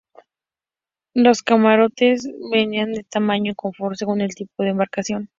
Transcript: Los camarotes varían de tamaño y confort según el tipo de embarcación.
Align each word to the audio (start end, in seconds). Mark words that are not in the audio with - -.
Los 1.13 1.43
camarotes 1.43 2.27
varían 2.51 2.91
de 2.93 3.03
tamaño 3.03 3.51
y 3.51 3.55
confort 3.55 3.97
según 3.97 4.21
el 4.21 4.33
tipo 4.33 4.63
de 4.63 4.69
embarcación. 4.69 5.29